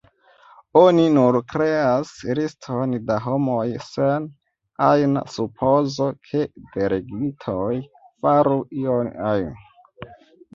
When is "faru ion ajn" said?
8.25-9.53